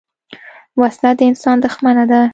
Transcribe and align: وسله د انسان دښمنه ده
وسله 0.81 1.11
د 1.17 1.21
انسان 1.29 1.57
دښمنه 1.65 2.03
ده 2.11 2.21